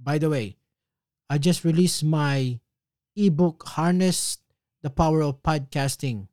By 0.00 0.18
the 0.18 0.30
way, 0.30 0.56
I 1.28 1.38
just 1.38 1.64
released 1.64 2.04
my 2.04 2.60
ebook 3.16 3.64
Harness 3.66 4.38
the 4.82 4.90
Power 4.90 5.22
of 5.22 5.42
Podcasting. 5.42 6.28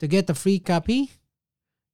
To 0.00 0.06
get 0.06 0.30
a 0.30 0.34
free 0.34 0.58
copy, 0.58 1.12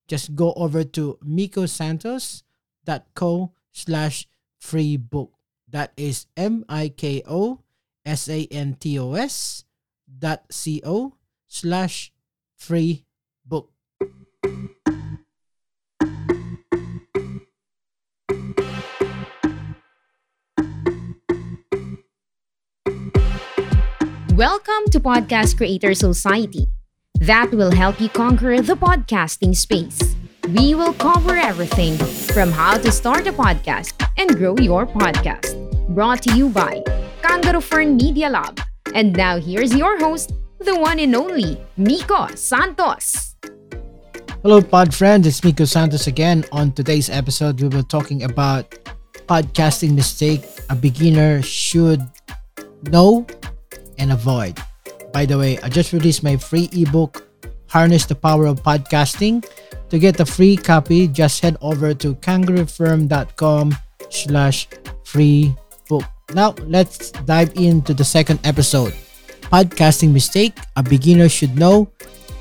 just 0.08 0.34
go 0.34 0.52
over 0.54 0.82
to 0.84 1.18
mikosantos.co 1.24 3.52
slash 3.72 4.26
free 4.58 4.96
book. 4.96 5.32
That 5.68 5.92
is 5.96 6.26
M-I-K-O 6.36 7.60
S-A-N-T-O-S 8.08 9.64
dot 10.08 10.42
C-O 10.50 11.14
slash 11.46 12.12
free 12.56 13.04
Welcome 24.38 24.86
to 24.92 25.00
Podcast 25.00 25.56
Creator 25.56 25.94
Society. 25.94 26.70
That 27.18 27.50
will 27.50 27.74
help 27.74 28.00
you 28.00 28.08
conquer 28.08 28.62
the 28.62 28.76
podcasting 28.76 29.50
space. 29.56 30.14
We 30.54 30.76
will 30.76 30.92
cover 30.92 31.34
everything 31.34 31.98
from 32.30 32.52
how 32.52 32.78
to 32.78 32.92
start 32.92 33.26
a 33.26 33.32
podcast 33.32 33.98
and 34.16 34.38
grow 34.38 34.54
your 34.58 34.86
podcast. 34.86 35.58
Brought 35.90 36.22
to 36.22 36.36
you 36.38 36.50
by 36.50 36.84
Kangaroo 37.20 37.60
Firm 37.60 37.96
Media 37.96 38.30
Lab. 38.30 38.62
And 38.94 39.12
now 39.12 39.40
here's 39.40 39.74
your 39.74 39.98
host, 39.98 40.30
the 40.60 40.78
one 40.78 41.00
and 41.00 41.16
only 41.16 41.58
Miko 41.76 42.30
Santos. 42.36 43.34
Hello, 44.46 44.62
pod 44.62 44.94
friends. 44.94 45.26
It's 45.26 45.42
Miko 45.42 45.64
Santos 45.64 46.06
again. 46.06 46.44
On 46.52 46.70
today's 46.70 47.10
episode, 47.10 47.60
we 47.60 47.66
will 47.66 47.82
be 47.82 47.88
talking 47.90 48.22
about 48.22 48.70
podcasting 49.26 49.96
mistake 49.96 50.46
a 50.70 50.76
beginner 50.76 51.42
should 51.42 52.06
know 52.84 53.26
and 53.98 54.12
avoid. 54.12 54.58
By 55.12 55.26
the 55.26 55.38
way, 55.38 55.58
I 55.58 55.68
just 55.68 55.92
released 55.92 56.22
my 56.22 56.36
free 56.36 56.68
ebook, 56.72 57.26
Harness 57.66 58.06
the 58.06 58.14
Power 58.14 58.46
of 58.46 58.62
Podcasting. 58.62 59.44
To 59.90 59.98
get 59.98 60.20
a 60.20 60.26
free 60.26 60.56
copy, 60.56 61.08
just 61.08 61.40
head 61.40 61.56
over 61.60 61.94
to 61.94 62.14
kangaroofirm.com 62.16 63.76
slash 64.10 64.68
free 65.04 65.54
book. 65.88 66.04
Now, 66.34 66.54
let's 66.66 67.10
dive 67.24 67.56
into 67.56 67.94
the 67.94 68.04
second 68.04 68.40
episode. 68.44 68.92
Podcasting 69.48 70.12
mistake 70.12 70.52
a 70.76 70.82
beginner 70.82 71.28
should 71.28 71.56
know 71.56 71.88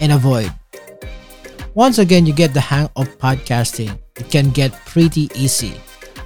and 0.01 0.11
avoid. 0.11 0.51
Once 1.73 1.99
again, 1.99 2.25
you 2.25 2.33
get 2.33 2.53
the 2.53 2.59
hang 2.59 2.89
of 2.95 3.07
podcasting. 3.17 3.97
It 4.17 4.29
can 4.29 4.49
get 4.49 4.73
pretty 4.85 5.29
easy. 5.35 5.79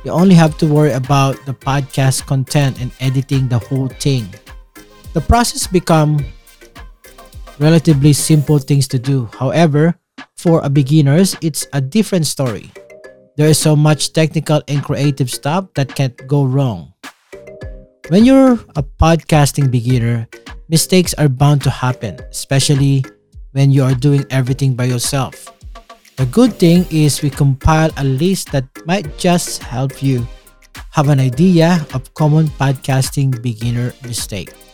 You 0.03 0.11
only 0.11 0.33
have 0.33 0.57
to 0.57 0.65
worry 0.65 0.93
about 0.93 1.37
the 1.45 1.53
podcast 1.53 2.25
content 2.25 2.81
and 2.81 2.89
editing 2.99 3.47
the 3.47 3.59
whole 3.59 3.89
thing 3.89 4.25
the 5.13 5.21
process 5.21 5.67
become 5.67 6.23
relatively 7.59 8.13
simple 8.13 8.57
things 8.57 8.87
to 8.87 8.99
do. 8.99 9.29
However, 9.37 9.95
for 10.37 10.61
a 10.63 10.69
beginners, 10.69 11.35
it's 11.41 11.67
a 11.73 11.81
different 11.81 12.25
story. 12.25 12.71
There 13.37 13.47
is 13.47 13.57
so 13.57 13.75
much 13.75 14.13
technical 14.13 14.61
and 14.67 14.83
creative 14.83 15.29
stuff 15.29 15.67
that 15.75 15.95
can't 15.95 16.15
go 16.27 16.43
wrong. 16.43 16.93
When 18.09 18.25
you're 18.25 18.59
a 18.75 18.83
podcasting 18.83 19.71
beginner, 19.71 20.27
mistakes 20.67 21.13
are 21.15 21.29
bound 21.29 21.63
to 21.63 21.69
happen, 21.69 22.19
especially 22.31 23.05
when 23.51 23.71
you 23.71 23.83
are 23.83 23.95
doing 23.95 24.25
everything 24.29 24.75
by 24.75 24.85
yourself. 24.85 25.47
The 26.17 26.25
good 26.25 26.53
thing 26.55 26.85
is 26.91 27.21
we 27.21 27.29
compile 27.29 27.89
a 27.97 28.03
list 28.03 28.51
that 28.51 28.65
might 28.85 29.17
just 29.17 29.63
help 29.63 30.03
you 30.03 30.27
have 30.91 31.09
an 31.09 31.19
idea 31.19 31.85
of 31.93 32.13
common 32.13 32.47
podcasting 32.59 33.41
beginner 33.41 33.93
mistakes. 34.03 34.70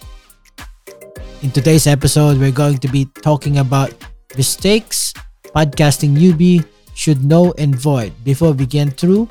In 1.44 1.52
today's 1.52 1.86
episode, 1.86 2.40
we're 2.42 2.52
going 2.52 2.80
to 2.80 2.90
be 2.90 3.06
talking 3.22 3.60
about 3.60 3.94
mistakes 4.36 5.14
podcasting 5.54 6.18
newbie 6.18 6.66
should 6.98 7.24
know 7.24 7.54
and 7.62 7.76
avoid. 7.76 8.12
Before 8.24 8.54
we 8.54 8.66
get 8.66 8.98
through, 8.98 9.30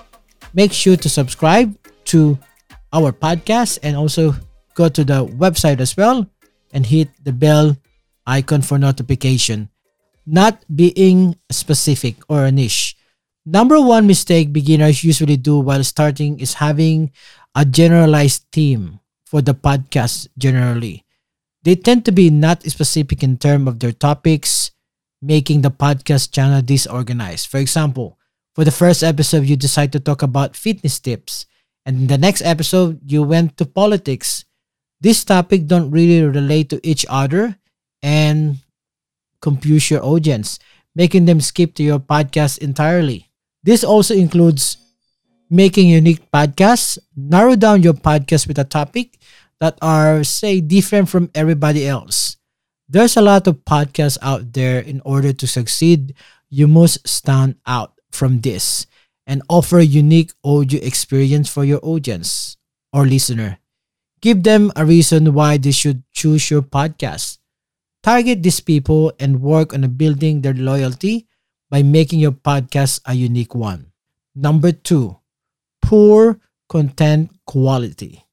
make 0.54 0.72
sure 0.72 0.96
to 0.96 1.08
subscribe 1.08 1.74
to 2.14 2.38
our 2.92 3.10
podcast 3.10 3.82
and 3.82 3.96
also 3.96 4.34
go 4.74 4.88
to 4.88 5.02
the 5.02 5.26
website 5.26 5.80
as 5.80 5.96
well 5.96 6.30
and 6.72 6.86
hit 6.86 7.10
the 7.24 7.32
bell 7.32 7.76
icon 8.26 8.62
for 8.62 8.78
notification. 8.78 9.68
Not 10.26 10.62
being 10.70 11.34
specific 11.50 12.22
or 12.28 12.46
a 12.46 12.52
niche. 12.52 12.94
Number 13.44 13.80
one 13.80 14.06
mistake 14.06 14.52
beginners 14.52 15.02
usually 15.02 15.36
do 15.36 15.58
while 15.58 15.82
starting 15.82 16.38
is 16.38 16.54
having 16.62 17.10
a 17.54 17.64
generalized 17.64 18.46
theme 18.52 18.98
for 19.26 19.42
the 19.42 19.54
podcast 19.54 20.28
generally. 20.38 21.05
They 21.66 21.74
tend 21.74 22.06
to 22.06 22.14
be 22.14 22.30
not 22.30 22.62
specific 22.62 23.26
in 23.26 23.42
terms 23.42 23.66
of 23.66 23.82
their 23.82 23.90
topics, 23.90 24.70
making 25.18 25.66
the 25.66 25.74
podcast 25.74 26.30
channel 26.30 26.62
disorganized. 26.62 27.50
For 27.50 27.58
example, 27.58 28.22
for 28.54 28.62
the 28.62 28.70
first 28.70 29.02
episode, 29.02 29.50
you 29.50 29.58
decide 29.58 29.90
to 29.90 29.98
talk 29.98 30.22
about 30.22 30.54
fitness 30.54 31.02
tips, 31.02 31.44
and 31.84 31.98
in 31.98 32.06
the 32.06 32.22
next 32.22 32.46
episode, 32.46 33.02
you 33.02 33.26
went 33.26 33.58
to 33.58 33.66
politics. 33.66 34.44
This 35.00 35.24
topic 35.26 35.66
don't 35.66 35.90
really 35.90 36.22
relate 36.22 36.70
to 36.70 36.78
each 36.86 37.04
other 37.10 37.58
and 38.00 38.62
confuse 39.42 39.90
your 39.90 40.06
audience, 40.06 40.60
making 40.94 41.24
them 41.26 41.40
skip 41.42 41.74
to 41.74 41.82
your 41.82 41.98
podcast 41.98 42.62
entirely. 42.62 43.26
This 43.66 43.82
also 43.82 44.14
includes 44.14 44.78
making 45.50 45.88
unique 45.88 46.30
podcasts, 46.30 46.96
narrow 47.16 47.56
down 47.56 47.82
your 47.82 47.98
podcast 47.98 48.46
with 48.46 48.60
a 48.60 48.64
topic, 48.64 49.18
that 49.60 49.78
are, 49.80 50.24
say, 50.24 50.60
different 50.60 51.08
from 51.08 51.30
everybody 51.34 51.86
else. 51.86 52.36
There's 52.88 53.16
a 53.16 53.22
lot 53.22 53.46
of 53.46 53.64
podcasts 53.64 54.18
out 54.22 54.52
there. 54.52 54.80
In 54.80 55.00
order 55.04 55.32
to 55.32 55.46
succeed, 55.46 56.14
you 56.50 56.68
must 56.68 57.06
stand 57.06 57.56
out 57.66 57.94
from 58.10 58.40
this 58.40 58.86
and 59.26 59.42
offer 59.48 59.78
a 59.78 59.84
unique 59.84 60.32
audio 60.44 60.80
experience 60.82 61.48
for 61.48 61.64
your 61.64 61.80
audience 61.82 62.56
or 62.92 63.06
listener. 63.06 63.58
Give 64.20 64.42
them 64.42 64.72
a 64.76 64.84
reason 64.84 65.34
why 65.34 65.58
they 65.58 65.72
should 65.72 66.02
choose 66.12 66.50
your 66.50 66.62
podcast. 66.62 67.38
Target 68.02 68.42
these 68.42 68.60
people 68.60 69.12
and 69.18 69.42
work 69.42 69.74
on 69.74 69.82
building 69.98 70.42
their 70.42 70.54
loyalty 70.54 71.26
by 71.70 71.82
making 71.82 72.20
your 72.20 72.32
podcast 72.32 73.00
a 73.04 73.14
unique 73.14 73.54
one. 73.54 73.90
Number 74.34 74.70
two, 74.70 75.18
poor 75.82 76.38
content 76.68 77.30
quality. 77.46 78.25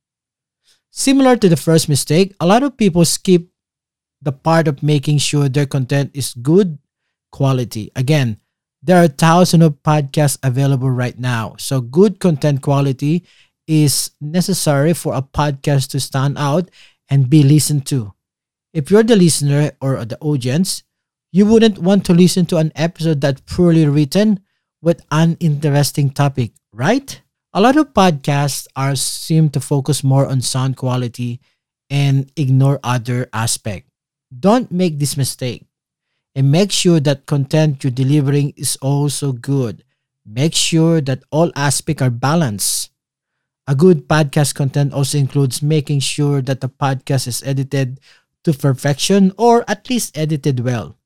Similar 0.94 1.38
to 1.38 1.50
the 1.50 1.58
first 1.58 1.90
mistake, 1.90 2.36
a 2.40 2.46
lot 2.46 2.62
of 2.62 2.78
people 2.78 3.04
skip 3.04 3.48
the 4.22 4.32
part 4.32 4.68
of 4.68 4.84
making 4.84 5.18
sure 5.18 5.50
their 5.50 5.66
content 5.66 6.12
is 6.14 6.36
good 6.36 6.78
quality. 7.32 7.90
Again, 7.96 8.38
there 8.84 9.04
are 9.04 9.08
thousands 9.08 9.64
of 9.64 9.82
podcasts 9.82 10.38
available 10.44 10.92
right 10.92 11.18
now. 11.18 11.56
So 11.58 11.82
good 11.82 12.20
content 12.20 12.62
quality 12.62 13.26
is 13.66 14.12
necessary 14.22 14.94
for 14.94 15.16
a 15.16 15.24
podcast 15.24 15.90
to 15.90 16.00
stand 16.00 16.38
out 16.38 16.70
and 17.10 17.28
be 17.28 17.42
listened 17.42 17.88
to. 17.88 18.14
If 18.72 18.92
you're 18.92 19.02
the 19.02 19.16
listener 19.16 19.72
or 19.82 20.06
the 20.06 20.20
audience, 20.20 20.84
you 21.32 21.48
wouldn't 21.48 21.80
want 21.80 22.06
to 22.06 22.14
listen 22.14 22.46
to 22.48 22.58
an 22.58 22.72
episode 22.76 23.20
that's 23.20 23.42
poorly 23.42 23.88
written 23.88 24.42
with 24.80 25.02
an 25.10 25.38
uninteresting 25.42 26.12
topic, 26.12 26.52
right? 26.72 27.20
A 27.54 27.62
lot 27.62 27.78
of 27.78 27.94
podcasts 27.94 28.68
are 28.76 28.96
seem 28.96 29.50
to 29.50 29.60
focus 29.60 30.04
more 30.04 30.26
on 30.26 30.42
sound 30.42 30.76
quality 30.76 31.40
and 31.90 32.32
ignore 32.36 32.80
other 32.84 33.30
aspect. 33.32 33.88
Don't 34.34 34.72
make 34.72 34.98
this 34.98 35.16
mistake. 35.16 35.66
And 36.36 36.52
make 36.52 36.72
sure 36.72 37.00
that 37.00 37.28
content 37.28 37.84
you're 37.84 37.94
delivering 37.94 38.54
is 38.58 38.76
also 38.82 39.34
good. 39.34 39.84
Make 40.26 40.56
sure 40.56 41.00
that 41.02 41.22
all 41.30 41.52
aspects 41.56 42.02
are 42.02 42.10
balanced. 42.10 42.90
A 43.68 43.76
good 43.76 44.10
podcast 44.10 44.56
content 44.56 44.92
also 44.92 45.20
includes 45.20 45.62
making 45.62 46.00
sure 46.00 46.42
that 46.42 46.60
the 46.60 46.70
podcast 46.70 47.28
is 47.28 47.44
edited 47.44 48.00
to 48.44 48.54
perfection 48.54 49.32
or 49.38 49.64
at 49.68 49.90
least 49.92 50.18
edited 50.18 50.62
well. 50.62 50.98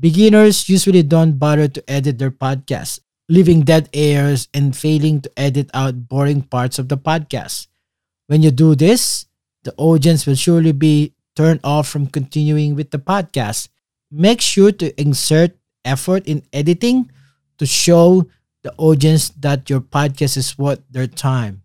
Beginners 0.00 0.68
usually 0.70 1.02
don't 1.02 1.38
bother 1.38 1.68
to 1.68 1.84
edit 1.86 2.18
their 2.18 2.32
podcast 2.32 3.03
leaving 3.28 3.62
dead 3.62 3.88
airs, 3.92 4.48
and 4.52 4.76
failing 4.76 5.20
to 5.22 5.30
edit 5.36 5.70
out 5.74 6.08
boring 6.08 6.42
parts 6.42 6.78
of 6.78 6.88
the 6.88 6.98
podcast. 6.98 7.68
When 8.26 8.42
you 8.42 8.50
do 8.50 8.74
this, 8.74 9.26
the 9.64 9.74
audience 9.76 10.26
will 10.26 10.36
surely 10.36 10.72
be 10.72 11.14
turned 11.36 11.60
off 11.64 11.88
from 11.88 12.06
continuing 12.06 12.74
with 12.74 12.90
the 12.90 12.98
podcast. 12.98 13.68
Make 14.10 14.40
sure 14.40 14.72
to 14.72 14.98
insert 15.00 15.56
effort 15.84 16.26
in 16.26 16.42
editing 16.52 17.10
to 17.58 17.66
show 17.66 18.28
the 18.62 18.72
audience 18.76 19.30
that 19.40 19.68
your 19.68 19.80
podcast 19.80 20.36
is 20.36 20.56
worth 20.56 20.80
their 20.90 21.06
time. 21.06 21.62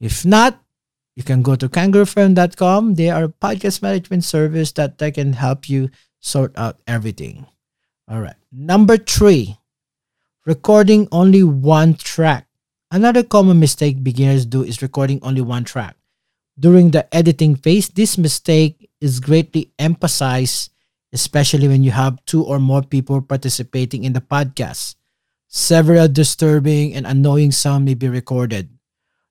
If 0.00 0.24
not, 0.24 0.60
you 1.16 1.22
can 1.22 1.42
go 1.42 1.56
to 1.56 1.68
kangaroofirm.com. 1.68 2.94
They 2.94 3.10
are 3.10 3.24
a 3.24 3.28
podcast 3.28 3.82
management 3.82 4.24
service 4.24 4.72
that 4.72 4.98
they 4.98 5.10
can 5.10 5.34
help 5.34 5.68
you 5.68 5.90
sort 6.20 6.56
out 6.56 6.80
everything. 6.86 7.46
All 8.08 8.20
right. 8.20 8.36
Number 8.50 8.96
three, 8.96 9.59
recording 10.46 11.08
only 11.12 11.42
one 11.42 11.94
track. 11.94 12.46
Another 12.90 13.22
common 13.22 13.60
mistake 13.60 14.02
beginners 14.02 14.46
do 14.46 14.62
is 14.64 14.82
recording 14.82 15.20
only 15.22 15.40
one 15.40 15.64
track. 15.64 15.96
During 16.58 16.90
the 16.90 17.06
editing 17.14 17.56
phase, 17.56 17.88
this 17.88 18.18
mistake 18.18 18.90
is 19.00 19.20
greatly 19.20 19.72
emphasized, 19.78 20.72
especially 21.12 21.68
when 21.68 21.82
you 21.82 21.90
have 21.90 22.24
two 22.24 22.42
or 22.44 22.58
more 22.58 22.82
people 22.82 23.20
participating 23.22 24.04
in 24.04 24.12
the 24.12 24.20
podcast. 24.20 24.96
Several 25.48 26.08
disturbing 26.08 26.94
and 26.94 27.06
annoying 27.06 27.52
sounds 27.52 27.84
may 27.84 27.94
be 27.94 28.08
recorded. 28.08 28.68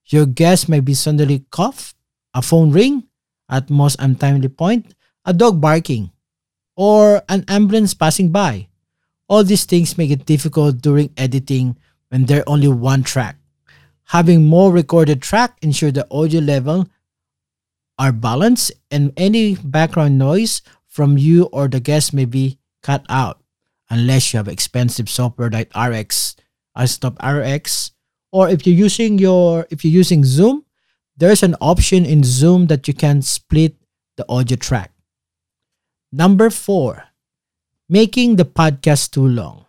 Your 0.07 0.25
guest 0.25 0.69
may 0.69 0.79
be 0.79 0.93
suddenly 0.93 1.45
cough, 1.51 1.93
a 2.33 2.41
phone 2.41 2.71
ring, 2.71 3.07
at 3.49 3.69
most 3.69 3.97
untimely 3.99 4.49
point, 4.49 4.93
a 5.25 5.33
dog 5.33 5.61
barking, 5.61 6.11
or 6.75 7.21
an 7.29 7.45
ambulance 7.47 7.93
passing 7.93 8.29
by. 8.29 8.67
All 9.29 9.43
these 9.43 9.65
things 9.65 9.97
make 9.97 10.09
it 10.09 10.25
difficult 10.25 10.81
during 10.81 11.13
editing 11.15 11.77
when 12.09 12.25
there 12.25 12.43
only 12.47 12.67
one 12.67 13.03
track. 13.03 13.37
Having 14.05 14.45
more 14.45 14.73
recorded 14.73 15.21
track 15.21 15.57
ensure 15.61 15.91
the 15.91 16.07
audio 16.09 16.41
level 16.41 16.89
are 17.99 18.11
balanced 18.11 18.71
and 18.89 19.13
any 19.15 19.55
background 19.55 20.17
noise 20.17 20.63
from 20.87 21.17
you 21.17 21.43
or 21.53 21.67
the 21.67 21.79
guest 21.79 22.11
may 22.11 22.25
be 22.25 22.57
cut 22.81 23.05
out 23.07 23.39
unless 23.89 24.33
you 24.33 24.37
have 24.37 24.47
expensive 24.47 25.07
software 25.07 25.49
like 25.49 25.69
RX, 25.75 26.35
iZotope 26.75 27.21
RX, 27.21 27.91
or 28.31 28.49
if 28.49 28.65
you're 28.65 28.75
using 28.75 29.19
your 29.19 29.67
if 29.69 29.85
you're 29.85 29.93
using 29.93 30.23
Zoom, 30.23 30.65
there's 31.17 31.43
an 31.43 31.55
option 31.61 32.05
in 32.05 32.23
Zoom 32.23 32.67
that 32.67 32.87
you 32.87 32.93
can 32.93 33.21
split 33.21 33.75
the 34.17 34.25
audio 34.27 34.57
track. 34.57 34.91
Number 36.11 36.49
4 36.49 37.08
Making 37.89 38.35
the 38.35 38.45
podcast 38.45 39.17
too 39.17 39.25
long. 39.25 39.65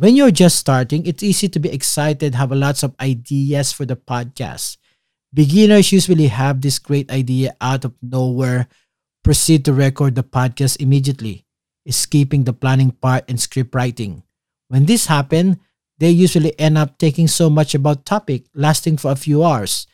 When 0.00 0.16
you're 0.16 0.32
just 0.32 0.56
starting, 0.56 1.04
it's 1.04 1.22
easy 1.22 1.46
to 1.46 1.60
be 1.60 1.68
excited, 1.68 2.34
have 2.34 2.50
lots 2.52 2.82
of 2.82 2.96
ideas 3.00 3.70
for 3.70 3.84
the 3.84 3.96
podcast. 3.96 4.78
Beginners 5.28 5.92
usually 5.92 6.28
have 6.28 6.62
this 6.62 6.78
great 6.78 7.12
idea 7.12 7.54
out 7.60 7.84
of 7.84 7.92
nowhere, 8.00 8.66
proceed 9.22 9.62
to 9.66 9.74
record 9.74 10.14
the 10.14 10.24
podcast 10.24 10.80
immediately, 10.80 11.44
skipping 11.86 12.44
the 12.44 12.56
planning 12.56 12.92
part 12.92 13.28
and 13.28 13.38
script 13.38 13.74
writing. 13.74 14.22
When 14.68 14.86
this 14.86 15.04
happens, 15.04 15.58
they 15.98 16.08
usually 16.08 16.58
end 16.58 16.78
up 16.78 16.96
taking 16.96 17.28
so 17.28 17.50
much 17.50 17.74
about 17.74 18.06
topic, 18.06 18.48
lasting 18.54 18.96
for 18.96 19.12
a 19.12 19.20
few 19.20 19.44
hours. 19.44 19.86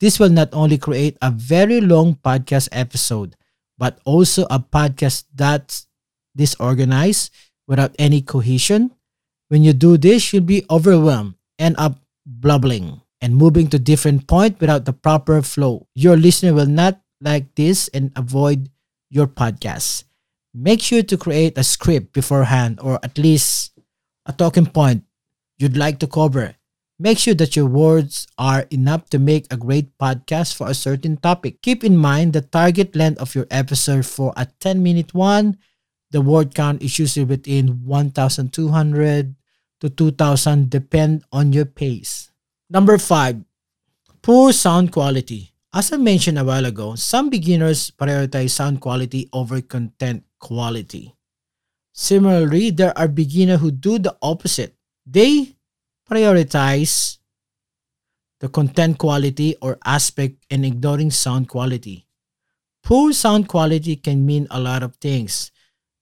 This 0.00 0.18
will 0.18 0.28
not 0.34 0.50
only 0.52 0.78
create 0.78 1.18
a 1.22 1.30
very 1.30 1.80
long 1.80 2.16
podcast 2.16 2.68
episode, 2.72 3.36
but 3.78 4.00
also 4.04 4.42
a 4.50 4.58
podcast 4.58 5.30
that's 5.32 5.86
disorganized, 6.36 7.30
without 7.66 7.94
any 7.98 8.20
cohesion. 8.20 8.92
When 9.48 9.64
you 9.64 9.72
do 9.72 9.96
this, 9.96 10.32
you'll 10.32 10.44
be 10.44 10.64
overwhelmed, 10.70 11.34
end 11.58 11.76
up 11.78 12.00
blubbling 12.26 13.00
and 13.20 13.36
moving 13.36 13.68
to 13.68 13.78
different 13.78 14.26
point 14.26 14.60
without 14.60 14.84
the 14.84 14.92
proper 14.92 15.42
flow. 15.42 15.86
Your 15.94 16.16
listener 16.16 16.52
will 16.52 16.68
not 16.68 17.00
like 17.20 17.54
this 17.54 17.88
and 17.88 18.12
avoid 18.16 18.68
your 19.10 19.26
podcast. 19.26 20.04
Make 20.52 20.80
sure 20.80 21.02
to 21.02 21.16
create 21.16 21.58
a 21.58 21.64
script 21.64 22.12
beforehand 22.12 22.78
or 22.80 23.00
at 23.02 23.18
least 23.18 23.72
a 24.26 24.32
talking 24.32 24.66
point 24.66 25.04
you'd 25.58 25.76
like 25.76 25.98
to 26.00 26.06
cover. 26.06 26.54
Make 26.98 27.18
sure 27.18 27.34
that 27.34 27.56
your 27.56 27.66
words 27.66 28.28
are 28.38 28.66
enough 28.70 29.10
to 29.10 29.18
make 29.18 29.50
a 29.50 29.56
great 29.56 29.98
podcast 29.98 30.54
for 30.54 30.70
a 30.70 30.74
certain 30.78 31.16
topic. 31.16 31.60
Keep 31.60 31.82
in 31.82 31.96
mind 31.96 32.32
the 32.32 32.40
target 32.40 32.94
length 32.94 33.20
of 33.20 33.34
your 33.34 33.46
episode 33.50 34.06
for 34.06 34.32
a 34.36 34.46
10 34.60 34.82
minute 34.82 35.12
one 35.12 35.58
the 36.14 36.22
word 36.22 36.54
count 36.54 36.78
is 36.78 36.94
usually 36.96 37.26
within 37.26 37.82
1,200 37.82 38.54
to 39.82 39.90
2,000 39.90 40.70
depend 40.70 41.26
on 41.34 41.52
your 41.52 41.66
pace. 41.66 42.30
Number 42.70 42.98
5. 42.98 43.42
Poor 44.22 44.52
sound 44.54 44.92
quality. 44.92 45.50
As 45.74 45.92
I 45.92 45.96
mentioned 45.98 46.38
a 46.38 46.44
while 46.46 46.66
ago, 46.66 46.94
some 46.94 47.30
beginners 47.30 47.90
prioritize 47.90 48.54
sound 48.54 48.80
quality 48.80 49.28
over 49.32 49.60
content 49.60 50.22
quality. 50.38 51.18
Similarly, 51.90 52.70
there 52.70 52.96
are 52.96 53.08
beginners 53.08 53.58
who 53.58 53.72
do 53.72 53.98
the 53.98 54.14
opposite. 54.22 54.78
They 55.04 55.58
prioritize 56.08 57.18
the 58.38 58.48
content 58.48 58.98
quality 58.98 59.56
or 59.60 59.78
aspect 59.84 60.46
and 60.48 60.64
ignoring 60.64 61.10
sound 61.10 61.48
quality. 61.48 62.06
Poor 62.84 63.12
sound 63.12 63.48
quality 63.48 63.96
can 63.96 64.24
mean 64.24 64.46
a 64.52 64.60
lot 64.60 64.84
of 64.84 64.94
things. 65.02 65.50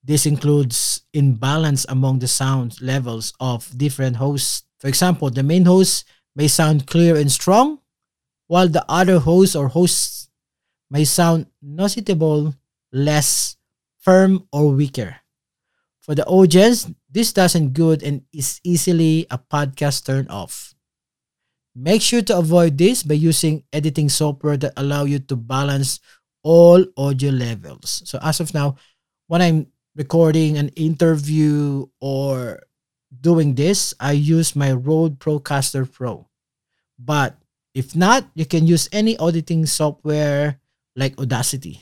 This 0.02 0.26
includes 0.26 1.02
imbalance 1.12 1.86
among 1.88 2.18
the 2.18 2.28
sound 2.28 2.82
levels 2.82 3.32
of 3.38 3.70
different 3.76 4.16
hosts. 4.16 4.64
For 4.80 4.88
example, 4.88 5.30
the 5.30 5.42
main 5.42 5.64
host 5.64 6.04
may 6.34 6.48
sound 6.48 6.86
clear 6.86 7.16
and 7.16 7.30
strong, 7.30 7.78
while 8.48 8.68
the 8.68 8.84
other 8.88 9.20
host 9.20 9.54
or 9.54 9.68
hosts 9.68 10.28
may 10.90 11.04
sound 11.04 11.46
noticeable 11.62 12.54
less 12.92 13.56
firm 14.00 14.48
or 14.52 14.72
weaker. 14.72 15.16
For 16.00 16.16
the 16.16 16.26
audience, 16.26 16.90
this 17.08 17.32
doesn't 17.32 17.72
good 17.72 18.02
and 18.02 18.22
is 18.32 18.60
easily 18.64 19.26
a 19.30 19.38
podcast 19.38 20.04
turn 20.04 20.26
off. 20.28 20.74
Make 21.74 22.02
sure 22.02 22.22
to 22.22 22.36
avoid 22.36 22.76
this 22.76 23.02
by 23.02 23.14
using 23.14 23.62
editing 23.72 24.10
software 24.10 24.58
that 24.58 24.74
allow 24.76 25.04
you 25.04 25.20
to 25.30 25.36
balance 25.36 26.00
all 26.42 26.84
audio 26.98 27.30
levels. 27.30 28.02
So 28.04 28.18
as 28.20 28.40
of 28.40 28.52
now, 28.52 28.76
when 29.28 29.40
I'm 29.40 29.71
recording 29.94 30.56
an 30.56 30.68
interview 30.70 31.86
or 32.00 32.62
doing 33.20 33.54
this, 33.54 33.92
I 34.00 34.12
use 34.12 34.56
my 34.56 34.72
Rode 34.72 35.18
Procaster 35.18 35.90
Pro. 35.90 36.28
But 36.98 37.36
if 37.74 37.96
not, 37.96 38.24
you 38.34 38.46
can 38.46 38.66
use 38.66 38.88
any 38.92 39.16
auditing 39.18 39.66
software 39.66 40.60
like 40.96 41.18
Audacity. 41.18 41.80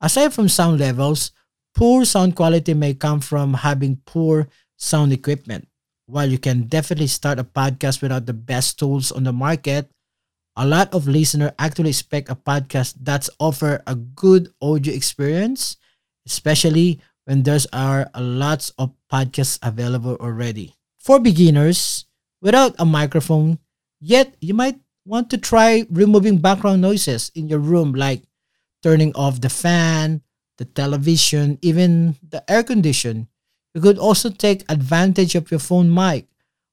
Aside 0.00 0.32
from 0.32 0.48
sound 0.48 0.80
levels, 0.80 1.32
poor 1.74 2.04
sound 2.04 2.36
quality 2.36 2.74
may 2.74 2.94
come 2.94 3.20
from 3.20 3.54
having 3.54 4.00
poor 4.06 4.48
sound 4.76 5.12
equipment. 5.12 5.68
While 6.06 6.30
you 6.30 6.38
can 6.38 6.68
definitely 6.68 7.08
start 7.08 7.38
a 7.38 7.44
podcast 7.44 8.02
without 8.02 8.26
the 8.26 8.34
best 8.34 8.78
tools 8.78 9.10
on 9.10 9.24
the 9.24 9.32
market, 9.32 9.90
a 10.56 10.66
lot 10.66 10.94
of 10.94 11.08
listeners 11.08 11.52
actually 11.58 11.90
expect 11.90 12.30
a 12.30 12.36
podcast 12.36 12.94
that's 13.00 13.28
offer 13.38 13.82
a 13.86 13.94
good 13.94 14.48
audio 14.62 14.94
experience, 14.94 15.76
especially 16.26 17.00
when 17.26 17.42
there's 17.42 17.66
are 17.74 18.08
lots 18.16 18.70
of 18.78 18.94
podcasts 19.12 19.58
available 19.62 20.16
already. 20.22 20.74
For 20.98 21.18
beginners, 21.18 22.06
without 22.40 22.74
a 22.78 22.86
microphone, 22.86 23.58
yet 24.00 24.34
you 24.40 24.54
might 24.54 24.78
want 25.04 25.30
to 25.30 25.38
try 25.38 25.86
removing 25.90 26.38
background 26.38 26.82
noises 26.82 27.30
in 27.34 27.48
your 27.48 27.58
room 27.58 27.92
like 27.92 28.22
turning 28.82 29.14
off 29.14 29.40
the 29.40 29.50
fan, 29.50 30.22
the 30.58 30.64
television, 30.64 31.58
even 31.62 32.16
the 32.22 32.42
air 32.50 32.62
condition. 32.62 33.28
You 33.74 33.80
could 33.80 33.98
also 33.98 34.30
take 34.30 34.64
advantage 34.70 35.34
of 35.34 35.50
your 35.50 35.60
phone 35.60 35.92
mic 35.92 36.26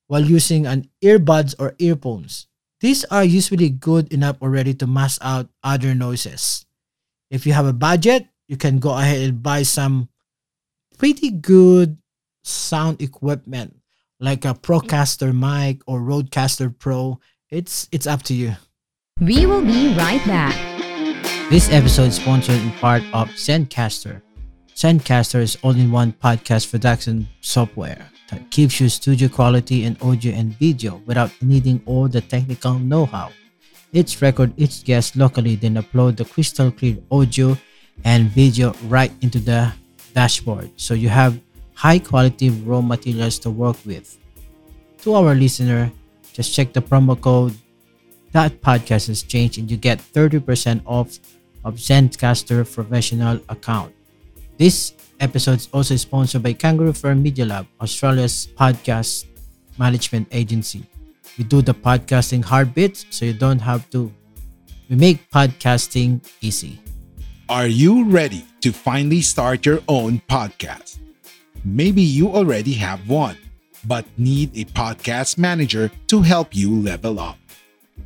while 0.08 0.24
using 0.24 0.66
an 0.66 0.90
earbuds 1.04 1.56
or 1.58 1.76
earphones. 1.80 2.48
These 2.80 3.06
are 3.06 3.24
usually 3.24 3.70
good 3.70 4.12
enough 4.14 4.38
already 4.42 4.74
to 4.76 4.88
mask 4.88 5.20
out 5.24 5.50
other 5.64 5.96
noises. 5.96 6.66
If 7.32 7.46
you 7.46 7.54
have 7.54 7.66
a 7.66 7.74
budget, 7.74 8.28
you 8.48 8.58
can 8.58 8.78
go 8.80 8.94
ahead 8.98 9.22
and 9.22 9.42
buy 9.42 9.64
some 9.64 10.10
pretty 10.98 11.32
good 11.32 11.98
sound 12.44 13.02
equipment 13.02 13.76
like 14.20 14.46
a 14.46 14.54
Procaster 14.54 15.34
mic 15.34 15.82
or 15.88 16.00
Rodecaster 16.00 16.78
Pro. 16.78 17.20
It's 17.50 17.88
it's 17.92 18.08
up 18.08 18.24
to 18.24 18.34
you. 18.34 18.56
We 19.20 19.46
will 19.46 19.62
be 19.62 19.96
right 19.96 20.24
back. 20.26 20.56
This 21.50 21.70
episode 21.72 22.10
is 22.10 22.16
sponsored 22.16 22.62
in 22.62 22.72
part 22.74 23.04
of 23.14 23.30
Zencastr. 23.30 24.22
Zencastr 24.76 25.40
is 25.42 25.58
all-in-one 25.62 26.14
podcast 26.14 26.72
production 26.72 27.28
software 27.42 28.10
that 28.32 28.50
gives 28.50 28.80
you 28.80 28.90
studio 28.90 29.30
quality 29.30 29.84
in 29.84 29.98
audio 30.02 30.34
and 30.34 30.58
video 30.58 31.02
without 31.06 31.30
needing 31.42 31.82
all 31.86 32.08
the 32.08 32.22
technical 32.22 32.80
know-how. 32.80 33.30
It's 33.92 34.22
record 34.22 34.54
each 34.58 34.84
guest 34.84 35.16
locally, 35.16 35.56
then 35.56 35.76
upload 35.76 36.18
the 36.18 36.26
crystal 36.26 36.72
clear 36.72 36.98
audio 37.12 37.56
and 38.04 38.32
video 38.32 38.74
right 38.88 39.12
into 39.22 39.38
the 39.38 39.72
dashboard 40.14 40.70
so 40.78 40.94
you 40.94 41.10
have 41.10 41.40
high 41.74 42.00
quality 42.00 42.50
raw 42.50 42.82
materials 42.82 43.40
to 43.40 43.50
work 43.50 43.78
with. 43.86 44.18
to 45.04 45.14
our 45.14 45.36
listener, 45.36 45.92
just 46.32 46.56
check 46.56 46.72
the 46.72 46.82
promo 46.82 47.20
code 47.20 47.54
that 48.32 48.62
podcast 48.62 49.08
has 49.08 49.22
changed 49.22 49.60
and 49.60 49.70
you 49.70 49.78
get 49.78 50.00
30% 50.00 50.82
off 50.86 51.20
of 51.64 51.76
Zencastr 51.76 52.64
professional 52.64 53.40
account. 53.50 53.94
This 54.58 54.94
episode 55.20 55.60
is 55.60 55.70
also 55.72 55.96
sponsored 55.96 56.42
by 56.42 56.54
Kangaroo 56.54 56.94
Firm 56.94 57.22
Media 57.22 57.46
Lab, 57.46 57.68
Australia's 57.82 58.48
podcast 58.58 59.26
management 59.78 60.28
agency. 60.32 60.84
We 61.38 61.44
do 61.44 61.62
the 61.62 61.74
podcasting 61.74 62.44
hard 62.44 62.74
bits 62.74 63.06
so 63.10 63.26
you 63.26 63.34
don't 63.34 63.60
have 63.60 63.90
to. 63.92 64.12
We 64.90 64.96
make 64.96 65.30
podcasting 65.30 66.22
easy. 66.42 66.80
Are 67.50 67.68
you 67.68 68.06
ready 68.06 68.46
to 68.64 68.72
finally 68.72 69.22
start 69.22 69.66
your 69.66 69.82
own 69.88 70.22
podcast? 70.30 71.00
Maybe 71.64 72.02
you 72.02 72.30
already 72.30 72.74
have 72.74 73.08
one, 73.10 73.38
but 73.86 74.06
need 74.18 74.58
a 74.58 74.66
podcast 74.72 75.38
manager 75.38 75.92
to 76.08 76.22
help 76.22 76.56
you 76.56 76.74
level 76.74 77.20
up. 77.20 77.38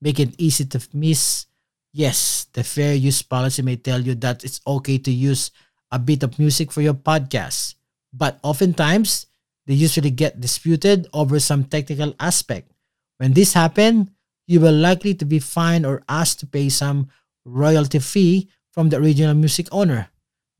Make 0.00 0.18
it 0.18 0.34
easy 0.38 0.64
to 0.64 0.80
miss. 0.94 1.46
Yes, 1.92 2.47
the 2.52 2.62
fair 2.62 2.94
use 2.94 3.23
policy 3.23 3.62
may 3.62 3.76
tell 3.76 4.00
you 4.00 4.14
that 4.16 4.44
it's 4.44 4.61
okay 4.66 4.99
to 4.99 5.11
use 5.11 5.50
a 5.90 5.99
bit 5.99 6.23
of 6.23 6.38
music 6.38 6.70
for 6.70 6.82
your 6.82 6.94
podcast, 6.94 7.75
but 8.12 8.38
oftentimes 8.42 9.26
they 9.66 9.75
usually 9.75 10.11
get 10.11 10.40
disputed 10.40 11.09
over 11.12 11.40
some 11.40 11.64
technical 11.64 12.14
aspect. 12.20 12.70
When 13.18 13.32
this 13.32 13.54
happens, 13.54 14.09
you 14.47 14.61
will 14.61 14.75
likely 14.75 15.14
to 15.14 15.25
be 15.25 15.38
fined 15.38 15.85
or 15.85 16.02
asked 16.09 16.40
to 16.40 16.47
pay 16.47 16.68
some 16.68 17.09
royalty 17.44 17.99
fee 17.99 18.49
from 18.70 18.88
the 18.88 18.99
original 18.99 19.35
music 19.35 19.66
owner. 19.73 20.09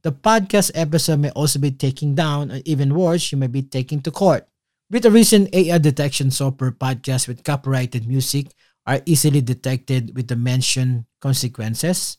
The 0.03 0.13
podcast 0.13 0.73
episode 0.75 1.21
may 1.21 1.31
also 1.31 1.59
be 1.59 1.71
taken 1.71 2.15
down, 2.15 2.51
and 2.51 2.67
even 2.67 2.95
worse, 2.95 3.31
you 3.31 3.39
may 3.39 3.47
be 3.47 3.63
taken 3.63 4.01
to 4.03 4.11
court. 4.11 4.49
With 4.91 5.05
the 5.05 5.11
recent 5.11 5.55
AI 5.55 5.79
detection 5.79 6.31
software, 6.31 6.73
podcasts 6.73 7.29
with 7.29 7.45
copyrighted 7.45 8.09
music 8.09 8.51
are 8.87 9.01
easily 9.07 9.41
detected 9.41 10.15
with 10.17 10.29
the 10.29 10.37
mentioned 10.37 11.05
consequences. 11.21 12.19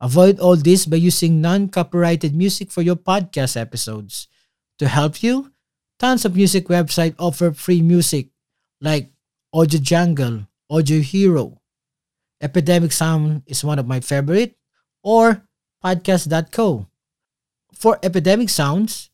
Avoid 0.00 0.40
all 0.40 0.56
this 0.56 0.86
by 0.86 0.96
using 0.96 1.40
non 1.40 1.68
copyrighted 1.68 2.34
music 2.34 2.70
for 2.70 2.82
your 2.82 2.96
podcast 2.96 3.56
episodes. 3.56 4.28
To 4.78 4.88
help 4.88 5.22
you, 5.22 5.52
tons 5.98 6.24
of 6.24 6.34
music 6.34 6.68
websites 6.68 7.14
offer 7.18 7.52
free 7.52 7.82
music 7.82 8.28
like 8.80 9.12
Audio 9.52 9.80
Jungle, 9.80 10.48
Audio 10.70 11.00
Hero. 11.00 11.60
Epidemic 12.40 12.92
Sound 12.92 13.42
is 13.46 13.62
one 13.62 13.78
of 13.78 13.86
my 13.86 14.00
favorite, 14.00 14.56
or 15.04 15.44
podcast.co. 15.84 16.86
For 17.74 17.98
Epidemic 18.02 18.48
Sounds, 18.48 19.10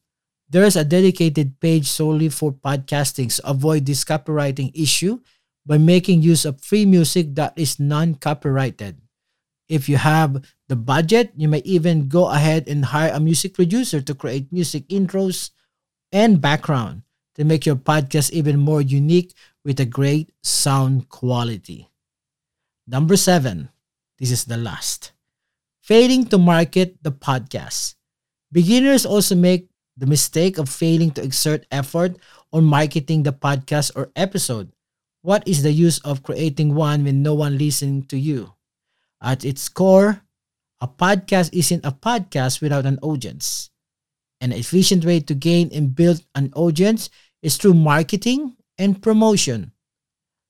there 0.49 0.63
is 0.63 0.77
a 0.77 0.85
dedicated 0.85 1.59
page 1.59 1.89
solely 1.89 2.29
for 2.29 2.53
podcasting, 2.53 3.33
so 3.33 3.43
avoid 3.45 3.87
this 3.87 4.05
copywriting 4.05 4.71
issue 4.75 5.19
by 5.67 5.77
making 5.79 6.23
use 6.23 6.45
of 6.45 6.63
free 6.63 6.87
music 6.87 7.35
that 7.35 7.53
is 7.59 7.81
non-copyrighted. 7.81 9.03
If 9.69 9.89
you 9.89 9.97
have 9.99 10.47
the 10.69 10.77
budget, 10.77 11.33
you 11.35 11.49
may 11.49 11.59
even 11.67 12.07
go 12.07 12.31
ahead 12.31 12.69
and 12.69 12.85
hire 12.85 13.11
a 13.13 13.19
music 13.19 13.55
producer 13.55 14.01
to 14.01 14.15
create 14.15 14.53
music 14.53 14.87
intros 14.89 15.51
and 16.13 16.41
background 16.41 17.03
to 17.35 17.45
make 17.45 17.67
your 17.67 17.75
podcast 17.75 18.31
even 18.31 18.59
more 18.59 18.81
unique 18.81 19.35
with 19.65 19.81
a 19.81 19.85
great 19.85 20.31
sound 20.43 21.09
quality. 21.09 21.91
Number 22.87 23.17
seven, 23.17 23.69
this 24.19 24.31
is 24.31 24.45
the 24.45 24.57
last. 24.57 25.11
Failing 25.83 26.27
to 26.31 26.39
market 26.39 27.03
the 27.03 27.11
podcast. 27.11 27.97
Beginners 28.53 29.05
also 29.05 29.35
make 29.35 29.69
the 29.97 30.07
mistake 30.07 30.59
of 30.59 30.69
failing 30.69 31.11
to 31.11 31.23
exert 31.23 31.67
effort 31.71 32.17
on 32.53 32.63
marketing 32.65 33.25
the 33.25 33.33
podcast 33.33 33.91
or 33.97 34.13
episode. 34.15 34.71
What 35.27 35.43
is 35.43 35.67
the 35.67 35.75
use 35.75 35.99
of 36.07 36.23
creating 36.23 36.79
one 36.79 37.03
when 37.03 37.21
no 37.21 37.35
one 37.35 37.59
listening 37.59 38.07
to 38.15 38.17
you? 38.17 38.55
At 39.21 39.45
its 39.45 39.69
core, 39.69 40.23
a 40.79 40.87
podcast 40.87 41.51
isn't 41.51 41.85
a 41.85 41.91
podcast 41.91 42.63
without 42.63 42.87
an 42.87 43.01
audience. 43.03 43.71
An 44.41 44.53
efficient 44.53 45.05
way 45.05 45.19
to 45.19 45.35
gain 45.35 45.75
and 45.75 45.97
build 45.97 46.23
an 46.37 46.53
audience 46.55 47.11
is 47.43 47.57
through 47.57 47.75
marketing 47.75 48.55
and 48.79 49.03
promotion. 49.03 49.73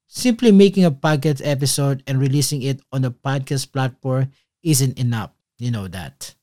Simply 0.09 0.53
making 0.53 0.85
a 0.85 0.93
podcast 0.93 1.41
episode 1.43 2.03
and 2.07 2.21
releasing 2.21 2.61
it 2.61 2.83
on 2.93 3.07
a 3.07 3.11
podcast 3.11 3.73
platform 3.73 4.29
isn't 4.63 4.99
enough. 4.99 5.33
You 5.57 5.71
know 5.71 5.89
that. 5.89 6.35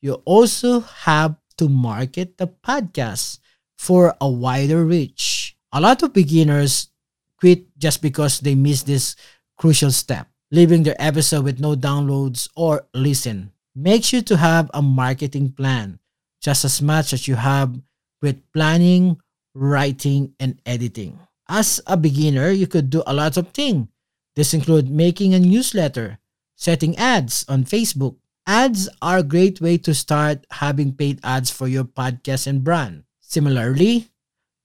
You 0.00 0.22
also 0.22 0.86
have 1.02 1.34
to 1.58 1.68
market 1.68 2.38
the 2.38 2.46
podcast 2.46 3.40
for 3.76 4.14
a 4.20 4.30
wider 4.30 4.84
reach. 4.84 5.56
A 5.72 5.80
lot 5.80 6.04
of 6.04 6.12
beginners 6.12 6.94
quit 7.38 7.66
just 7.78 8.02
because 8.02 8.40
they 8.40 8.54
miss 8.54 8.82
this 8.82 9.16
crucial 9.56 9.90
step, 9.90 10.28
leaving 10.50 10.82
their 10.82 10.96
episode 10.98 11.44
with 11.44 11.60
no 11.60 11.74
downloads 11.74 12.48
or 12.56 12.86
listen. 12.94 13.52
Make 13.74 14.04
sure 14.04 14.22
to 14.22 14.36
have 14.36 14.70
a 14.72 14.80
marketing 14.80 15.52
plan 15.52 15.98
just 16.40 16.64
as 16.64 16.80
much 16.80 17.12
as 17.12 17.28
you 17.28 17.34
have 17.34 17.74
with 18.22 18.40
planning, 18.52 19.20
writing, 19.54 20.34
and 20.40 20.60
editing. 20.64 21.18
As 21.48 21.80
a 21.86 21.96
beginner, 21.96 22.50
you 22.50 22.66
could 22.66 22.90
do 22.90 23.02
a 23.06 23.14
lot 23.14 23.36
of 23.36 23.48
things. 23.50 23.88
This 24.34 24.52
include 24.52 24.90
making 24.90 25.34
a 25.34 25.40
newsletter, 25.40 26.18
setting 26.54 26.96
ads 26.98 27.44
on 27.48 27.64
Facebook. 27.64 28.16
Ads 28.46 28.88
are 29.02 29.18
a 29.18 29.26
great 29.26 29.60
way 29.60 29.78
to 29.78 29.94
start 29.94 30.46
having 30.50 30.92
paid 30.92 31.20
ads 31.24 31.50
for 31.50 31.66
your 31.68 31.84
podcast 31.84 32.46
and 32.46 32.62
brand. 32.62 33.04
Similarly, 33.20 34.08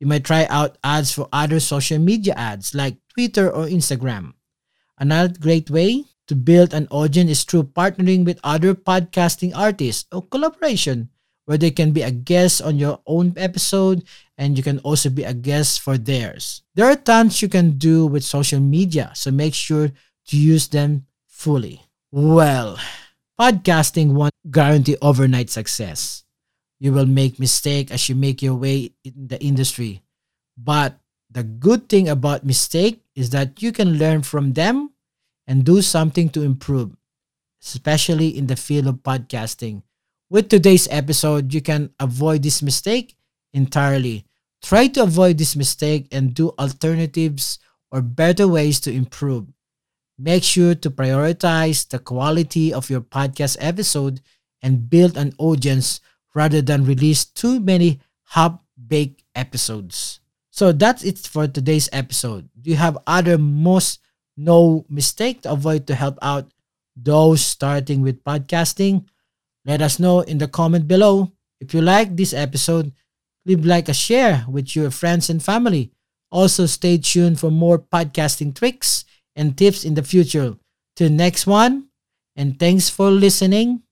you 0.01 0.07
might 0.07 0.25
try 0.25 0.49
out 0.49 0.81
ads 0.83 1.13
for 1.13 1.29
other 1.31 1.59
social 1.59 1.99
media 1.99 2.33
ads 2.33 2.73
like 2.73 2.97
Twitter 3.13 3.47
or 3.47 3.69
Instagram. 3.69 4.33
Another 4.97 5.31
great 5.39 5.69
way 5.69 6.05
to 6.25 6.33
build 6.33 6.73
an 6.73 6.87
audience 6.89 7.29
is 7.29 7.43
through 7.43 7.69
partnering 7.77 8.25
with 8.25 8.41
other 8.43 8.73
podcasting 8.73 9.53
artists 9.55 10.09
or 10.11 10.25
collaboration 10.25 11.09
where 11.45 11.57
they 11.57 11.69
can 11.69 11.91
be 11.91 12.01
a 12.01 12.09
guest 12.09 12.63
on 12.63 12.81
your 12.81 12.99
own 13.05 13.33
episode 13.37 14.01
and 14.39 14.57
you 14.57 14.63
can 14.63 14.79
also 14.79 15.09
be 15.09 15.21
a 15.21 15.35
guest 15.35 15.81
for 15.81 15.99
theirs. 15.99 16.63
There 16.73 16.89
are 16.89 16.95
tons 16.95 17.41
you 17.43 17.47
can 17.47 17.77
do 17.77 18.07
with 18.07 18.23
social 18.23 18.59
media, 18.59 19.11
so 19.13 19.29
make 19.29 19.53
sure 19.53 19.91
to 20.27 20.37
use 20.37 20.67
them 20.67 21.05
fully. 21.27 21.85
Well, 22.11 22.79
podcasting 23.39 24.13
won't 24.13 24.33
guarantee 24.49 24.97
overnight 24.99 25.51
success. 25.51 26.23
You 26.81 26.91
will 26.91 27.05
make 27.05 27.37
mistake 27.37 27.93
as 27.93 28.09
you 28.09 28.17
make 28.17 28.41
your 28.41 28.57
way 28.57 28.97
in 29.05 29.29
the 29.29 29.37
industry. 29.37 30.01
But 30.57 30.97
the 31.29 31.45
good 31.45 31.87
thing 31.87 32.09
about 32.09 32.43
mistake 32.43 33.05
is 33.13 33.29
that 33.29 33.61
you 33.61 33.71
can 33.71 34.01
learn 34.01 34.25
from 34.25 34.57
them 34.57 34.91
and 35.45 35.63
do 35.63 35.81
something 35.85 36.27
to 36.33 36.41
improve, 36.41 36.97
especially 37.61 38.33
in 38.33 38.47
the 38.47 38.57
field 38.57 38.87
of 38.87 39.05
podcasting 39.05 39.83
with 40.31 40.47
today's 40.47 40.87
episode, 40.89 41.53
you 41.53 41.59
can 41.59 41.91
avoid 41.99 42.41
this 42.41 42.63
mistake 42.63 43.17
entirely. 43.51 44.23
Try 44.63 44.87
to 44.95 45.03
avoid 45.03 45.37
this 45.37 45.57
mistake 45.57 46.07
and 46.09 46.33
do 46.33 46.55
alternatives 46.57 47.59
or 47.91 48.01
better 48.01 48.47
ways 48.47 48.79
to 48.87 48.93
improve. 48.93 49.51
Make 50.17 50.43
sure 50.43 50.73
to 50.73 50.89
prioritize 50.89 51.85
the 51.85 51.99
quality 51.99 52.73
of 52.73 52.89
your 52.89 53.01
podcast 53.01 53.57
episode 53.59 54.21
and 54.63 54.89
build 54.89 55.17
an 55.17 55.35
audience 55.37 55.99
rather 56.33 56.61
than 56.61 56.85
release 56.85 57.25
too 57.25 57.59
many 57.59 57.99
half-baked 58.29 59.23
episodes. 59.35 60.19
So 60.49 60.71
that's 60.71 61.03
it 61.03 61.19
for 61.19 61.47
today's 61.47 61.89
episode. 61.91 62.49
Do 62.59 62.69
you 62.69 62.77
have 62.77 62.97
other 63.07 63.37
most 63.37 63.99
no 64.37 64.85
mistake 64.89 65.43
to 65.43 65.51
avoid 65.51 65.87
to 65.87 65.95
help 65.95 66.17
out 66.21 66.51
those 66.95 67.41
starting 67.41 68.01
with 68.01 68.23
podcasting? 68.23 69.05
Let 69.65 69.81
us 69.81 69.99
know 69.99 70.21
in 70.21 70.37
the 70.37 70.47
comment 70.47 70.87
below. 70.87 71.31
If 71.59 71.73
you 71.73 71.81
like 71.81 72.15
this 72.15 72.33
episode, 72.33 72.91
leave 73.45 73.65
like 73.65 73.89
a 73.89 73.93
share 73.93 74.45
with 74.49 74.75
your 74.75 74.91
friends 74.91 75.29
and 75.29 75.41
family 75.41 75.91
Also, 76.31 76.65
stay 76.65 76.97
tuned 76.97 77.39
for 77.39 77.51
more 77.51 77.77
podcasting 77.77 78.55
tricks 78.55 79.03
and 79.35 79.57
tips 79.57 79.83
in 79.83 79.95
the 79.95 80.03
future. 80.03 80.55
Till 80.95 81.09
next 81.09 81.45
one, 81.45 81.89
and 82.35 82.57
thanks 82.57 82.89
for 82.89 83.11
listening. 83.11 83.83